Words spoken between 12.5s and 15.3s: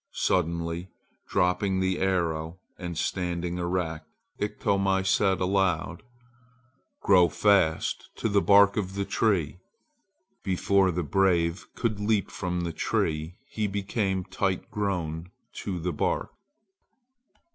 the tree he became tight grown